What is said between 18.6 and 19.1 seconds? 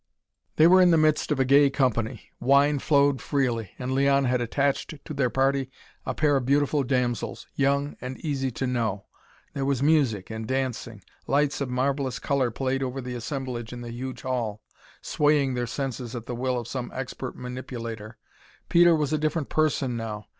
Peter